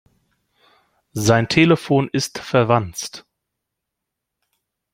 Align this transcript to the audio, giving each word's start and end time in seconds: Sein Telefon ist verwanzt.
Sein 1.13 1.47
Telefon 1.47 2.09
ist 2.11 2.39
verwanzt. 2.39 3.27